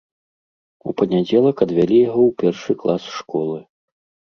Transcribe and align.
У 0.87 0.93
панядзелак 1.01 1.57
адвялі 1.67 2.03
яго 2.09 2.21
ў 2.33 2.41
першы 2.43 2.71
клас 2.85 3.03
школы. 3.23 3.67